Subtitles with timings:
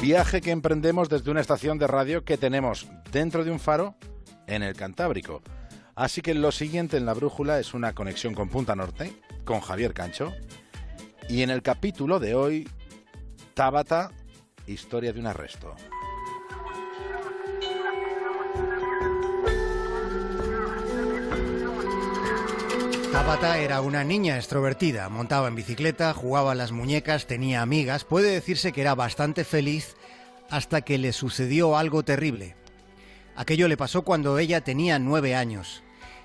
[0.00, 3.96] Viaje que emprendemos desde una estación de radio que tenemos dentro de un faro
[4.46, 5.42] en el Cantábrico.
[5.96, 9.12] Así que lo siguiente en la brújula es una conexión con Punta Norte,
[9.44, 10.32] con Javier Cancho.
[11.28, 12.68] Y en el capítulo de hoy,
[13.54, 14.12] Tabata,
[14.68, 15.74] historia de un arresto.
[23.28, 28.72] Tabata era una niña extrovertida, montaba en bicicleta, jugaba las muñecas, tenía amigas, puede decirse
[28.72, 29.96] que era bastante feliz
[30.48, 32.56] hasta que le sucedió algo terrible.
[33.36, 35.82] Aquello le pasó cuando ella tenía nueve años.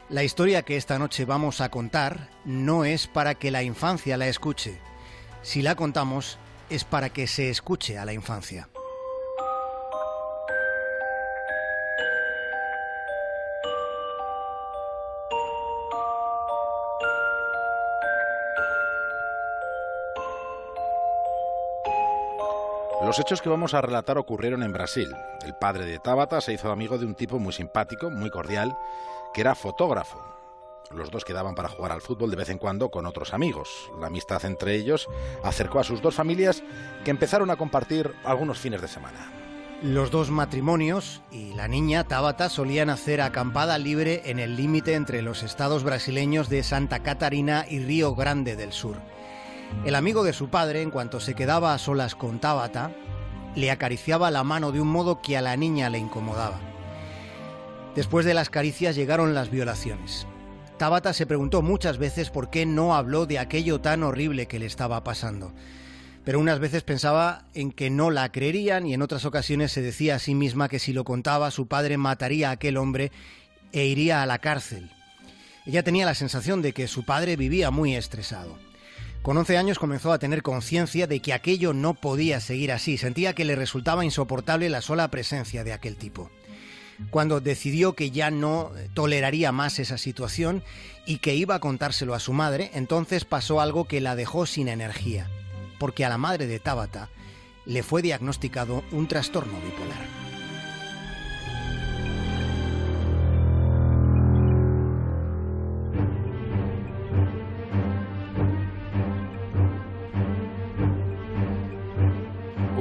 [0.07, 4.29] La historia que esta noche vamos a contar no es para que la infancia la
[4.29, 4.79] escuche.
[5.41, 6.37] Si la contamos
[6.69, 8.69] es para que se escuche a la infancia.
[23.01, 25.13] Los hechos que vamos a relatar ocurrieron en Brasil.
[25.43, 28.77] El padre de Tabata se hizo amigo de un tipo muy simpático, muy cordial,
[29.33, 30.21] que era fotógrafo.
[30.91, 33.91] Los dos quedaban para jugar al fútbol de vez en cuando con otros amigos.
[33.99, 35.09] La amistad entre ellos
[35.43, 36.63] acercó a sus dos familias
[37.03, 39.31] que empezaron a compartir algunos fines de semana.
[39.81, 45.21] Los dos matrimonios y la niña Tabata solían hacer acampada libre en el límite entre
[45.21, 48.95] los estados brasileños de Santa Catarina y Río Grande del Sur.
[49.85, 52.91] El amigo de su padre, en cuanto se quedaba a solas con Tabata,
[53.55, 56.59] le acariciaba la mano de un modo que a la niña le incomodaba.
[57.95, 60.25] Después de las caricias llegaron las violaciones.
[60.77, 64.65] Tabata se preguntó muchas veces por qué no habló de aquello tan horrible que le
[64.65, 65.53] estaba pasando.
[66.25, 70.15] Pero unas veces pensaba en que no la creerían y en otras ocasiones se decía
[70.15, 73.11] a sí misma que si lo contaba su padre mataría a aquel hombre
[73.71, 74.89] e iría a la cárcel.
[75.65, 78.57] Ella tenía la sensación de que su padre vivía muy estresado.
[79.23, 82.97] Con 11 años comenzó a tener conciencia de que aquello no podía seguir así.
[82.97, 86.29] Sentía que le resultaba insoportable la sola presencia de aquel tipo.
[87.09, 90.61] Cuando decidió que ya no toleraría más esa situación
[91.05, 94.67] y que iba a contárselo a su madre, entonces pasó algo que la dejó sin
[94.67, 95.29] energía,
[95.79, 97.09] porque a la madre de Tabata
[97.65, 100.22] le fue diagnosticado un trastorno bipolar.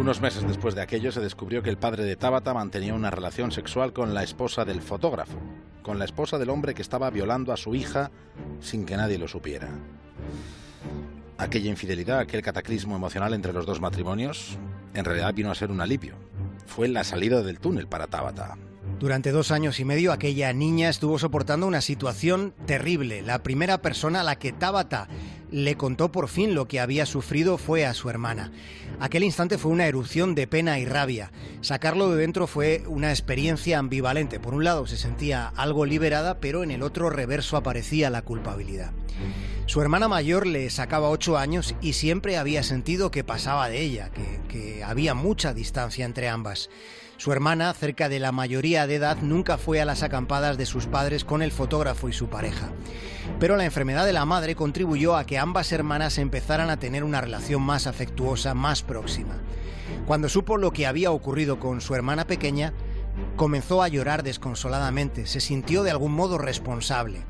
[0.03, 3.53] Unos meses después de aquello se descubrió que el padre de Tabata mantenía una relación
[3.53, 5.39] sexual con la esposa del fotógrafo,
[5.81, 8.11] con la esposa del hombre que estaba violando a su hija
[8.59, 9.69] sin que nadie lo supiera.
[11.39, 14.59] Aquella infidelidad, aquel cataclismo emocional entre los dos matrimonios,
[14.93, 16.17] en realidad vino a ser un alivio.
[16.67, 18.57] Fue la salida del túnel para Tabata.
[18.99, 23.23] Durante dos años y medio aquella niña estuvo soportando una situación terrible.
[23.23, 25.07] La primera persona a la que Tabata
[25.53, 28.51] le contó por fin lo que había sufrido fue a su hermana.
[28.99, 31.31] Aquel instante fue una erupción de pena y rabia.
[31.61, 34.41] Sacarlo de dentro fue una experiencia ambivalente.
[34.41, 38.93] Por un lado se sentía algo liberada, pero en el otro reverso aparecía la culpabilidad.
[39.67, 44.11] Su hermana mayor le sacaba ocho años y siempre había sentido que pasaba de ella,
[44.11, 46.71] que, que había mucha distancia entre ambas.
[47.23, 50.89] Su hermana, cerca de la mayoría de edad, nunca fue a las acampadas de sus
[50.89, 52.73] padres con el fotógrafo y su pareja.
[53.39, 57.21] Pero la enfermedad de la madre contribuyó a que ambas hermanas empezaran a tener una
[57.21, 59.37] relación más afectuosa, más próxima.
[60.05, 62.73] Cuando supo lo que había ocurrido con su hermana pequeña,
[63.37, 67.21] comenzó a llorar desconsoladamente, se sintió de algún modo responsable.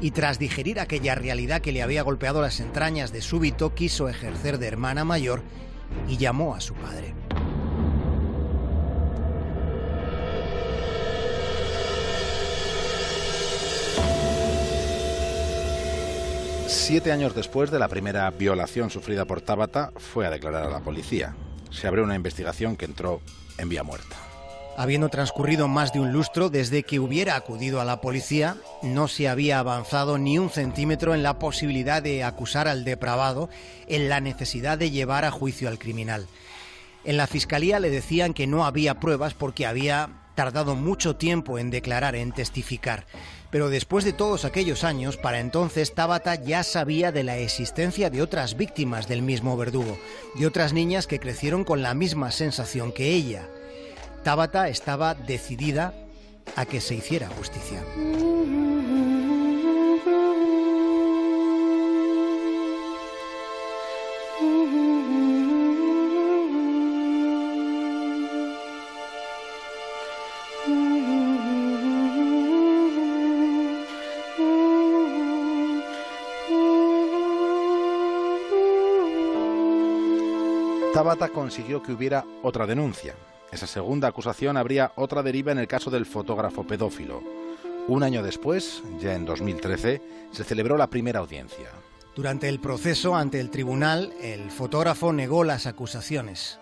[0.00, 4.58] Y tras digerir aquella realidad que le había golpeado las entrañas de súbito, quiso ejercer
[4.58, 5.44] de hermana mayor
[6.08, 7.21] y llamó a su padre.
[16.84, 20.80] Siete años después de la primera violación sufrida por Tabata, fue a declarar a la
[20.80, 21.36] policía.
[21.70, 23.20] Se abrió una investigación que entró
[23.56, 24.16] en vía muerta.
[24.76, 29.28] Habiendo transcurrido más de un lustro desde que hubiera acudido a la policía, no se
[29.28, 33.48] había avanzado ni un centímetro en la posibilidad de acusar al depravado,
[33.86, 36.26] en la necesidad de llevar a juicio al criminal.
[37.04, 41.70] En la fiscalía le decían que no había pruebas porque había tardado mucho tiempo en
[41.70, 43.06] declarar, en testificar.
[43.52, 48.22] Pero después de todos aquellos años, para entonces Tabata ya sabía de la existencia de
[48.22, 49.98] otras víctimas del mismo verdugo,
[50.36, 53.46] de otras niñas que crecieron con la misma sensación que ella.
[54.24, 55.92] Tabata estaba decidida
[56.56, 57.84] a que se hiciera justicia.
[81.02, 83.16] Tabata consiguió que hubiera otra denuncia.
[83.50, 87.20] Esa segunda acusación habría otra deriva en el caso del fotógrafo pedófilo.
[87.88, 90.00] Un año después, ya en 2013,
[90.30, 91.70] se celebró la primera audiencia.
[92.14, 96.60] Durante el proceso ante el tribunal, el fotógrafo negó las acusaciones.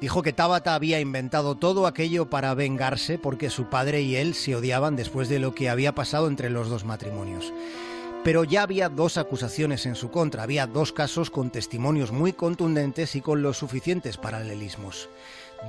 [0.00, 4.56] Dijo que Tabata había inventado todo aquello para vengarse porque su padre y él se
[4.56, 7.52] odiaban después de lo que había pasado entre los dos matrimonios.
[8.22, 13.16] Pero ya había dos acusaciones en su contra, había dos casos con testimonios muy contundentes
[13.16, 15.08] y con los suficientes paralelismos.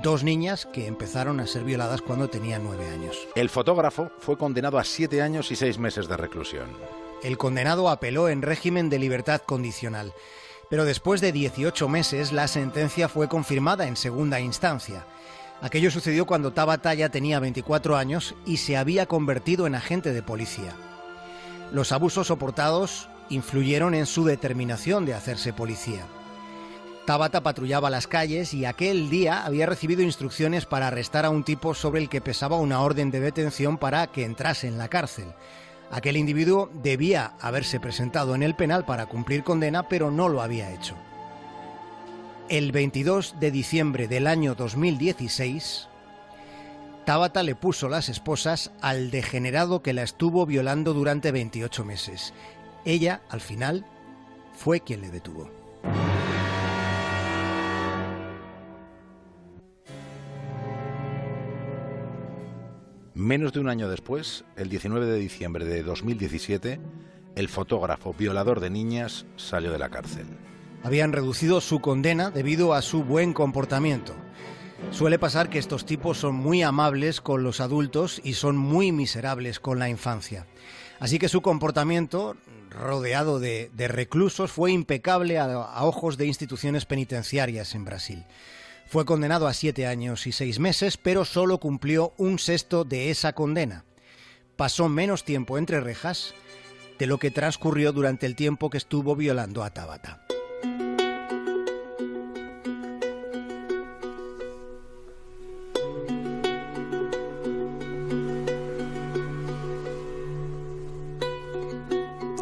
[0.02, 3.26] Dos niñas que empezaron a ser violadas cuando tenían nueve años.
[3.34, 6.68] El fotógrafo fue condenado a siete años y seis meses de reclusión.
[7.22, 10.12] El condenado apeló en régimen de libertad condicional.
[10.68, 15.06] Pero después de 18 meses, la sentencia fue confirmada en segunda instancia.
[15.62, 20.22] Aquello sucedió cuando Tabata ya tenía 24 años y se había convertido en agente de
[20.22, 20.74] policía.
[21.72, 26.04] Los abusos soportados influyeron en su determinación de hacerse policía.
[27.06, 31.72] Tabata patrullaba las calles y aquel día había recibido instrucciones para arrestar a un tipo
[31.72, 35.32] sobre el que pesaba una orden de detención para que entrase en la cárcel.
[35.90, 40.72] Aquel individuo debía haberse presentado en el penal para cumplir condena, pero no lo había
[40.72, 40.94] hecho.
[42.50, 45.88] El 22 de diciembre del año 2016,
[47.04, 52.32] Tabata le puso las esposas al degenerado que la estuvo violando durante 28 meses.
[52.84, 53.84] Ella, al final,
[54.52, 55.50] fue quien le detuvo.
[63.14, 66.80] Menos de un año después, el 19 de diciembre de 2017,
[67.34, 70.26] el fotógrafo violador de niñas salió de la cárcel.
[70.84, 74.14] Habían reducido su condena debido a su buen comportamiento.
[74.90, 79.58] Suele pasar que estos tipos son muy amables con los adultos y son muy miserables
[79.60, 80.46] con la infancia.
[81.00, 82.36] Así que su comportamiento,
[82.70, 88.24] rodeado de, reclusos, fue impecable a, a ojos de instituciones penitenciarias en Brasil.
[88.86, 93.32] Fue condenado a siete años y seis meses, pero solo cumplió un sexto de esa
[93.32, 93.84] condena.
[94.56, 96.34] Pasó menos tiempo entre rejas
[96.98, 100.24] de lo que transcurrió durante el tiempo que estuvo violando a Tabata.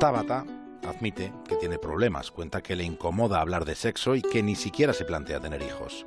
[0.00, 0.46] Tabata
[0.88, 4.94] admite que tiene problemas, cuenta que le incomoda hablar de sexo y que ni siquiera
[4.94, 6.06] se plantea tener hijos.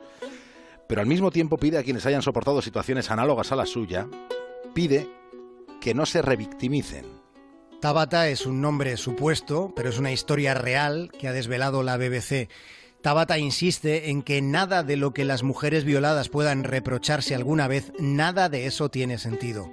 [0.87, 4.07] Pero al mismo tiempo pide a quienes hayan soportado situaciones análogas a la suya,
[4.73, 5.07] pide
[5.79, 7.05] que no se revictimicen.
[7.81, 12.49] Tabata es un nombre supuesto, pero es una historia real que ha desvelado la BBC.
[13.03, 17.93] Tabata insiste en que nada de lo que las mujeres violadas puedan reprocharse alguna vez,
[17.99, 19.71] nada de eso tiene sentido.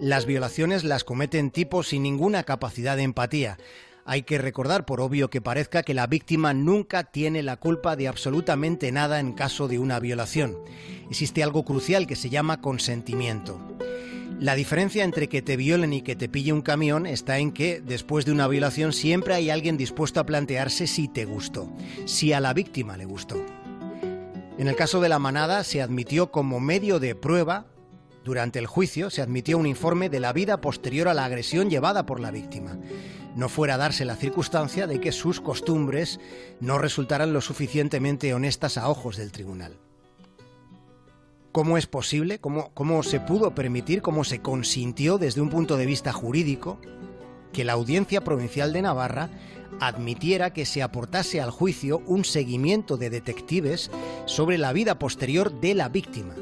[0.00, 3.58] Las violaciones las cometen tipos sin ninguna capacidad de empatía.
[4.04, 8.08] Hay que recordar, por obvio que parezca, que la víctima nunca tiene la culpa de
[8.08, 10.58] absolutamente nada en caso de una violación.
[11.08, 13.60] Existe algo crucial que se llama consentimiento.
[14.40, 17.80] La diferencia entre que te violen y que te pille un camión está en que
[17.80, 21.72] después de una violación siempre hay alguien dispuesto a plantearse si te gustó,
[22.06, 23.44] si a la víctima le gustó.
[24.58, 27.66] En el caso de la manada se admitió como medio de prueba,
[28.24, 32.06] durante el juicio se admitió un informe de la vida posterior a la agresión llevada
[32.06, 32.78] por la víctima
[33.34, 36.20] no fuera a darse la circunstancia de que sus costumbres
[36.60, 39.76] no resultaran lo suficientemente honestas a ojos del tribunal.
[41.50, 42.38] ¿Cómo es posible?
[42.38, 46.78] ¿Cómo, ¿Cómo, se pudo permitir, cómo se consintió desde un punto de vista jurídico
[47.52, 49.28] que la Audiencia Provincial de Navarra
[49.80, 53.90] admitiera que se aportase al juicio un seguimiento de detectives
[54.24, 56.34] sobre la vida posterior de la víctima?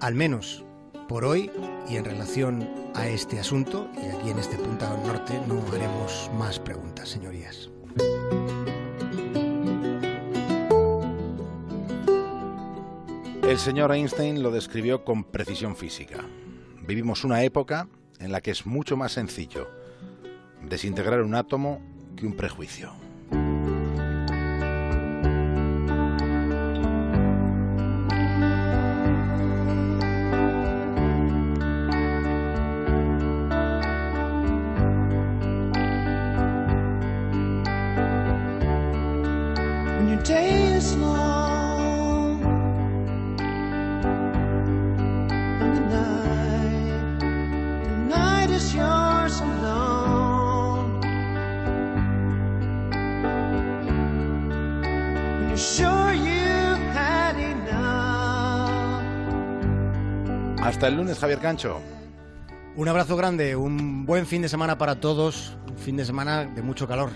[0.00, 0.64] Al menos
[1.08, 1.50] por hoy
[1.88, 6.58] y en relación a este asunto, y aquí en este Punta Norte no haremos más
[6.58, 7.70] preguntas, señorías.
[13.42, 16.24] El señor Einstein lo describió con precisión física.
[16.86, 17.88] Vivimos una época
[18.18, 19.70] en la que es mucho más sencillo
[20.62, 21.80] desintegrar un átomo
[22.16, 23.05] que un prejuicio.
[60.62, 61.80] Hasta el lunes, Javier Cancho.
[62.74, 66.60] Un abrazo grande, un buen fin de semana para todos, un fin de semana de
[66.60, 67.10] mucho calor.